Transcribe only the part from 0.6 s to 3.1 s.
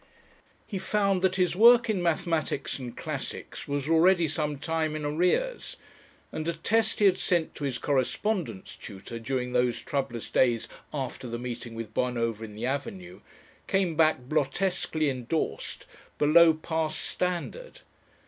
He found that his work in mathematics and